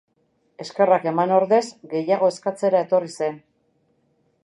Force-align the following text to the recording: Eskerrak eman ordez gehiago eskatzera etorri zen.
Eskerrak 0.63 1.05
eman 1.11 1.35
ordez 1.35 1.61
gehiago 1.93 2.33
eskatzera 2.35 2.83
etorri 2.89 3.15
zen. 3.19 3.41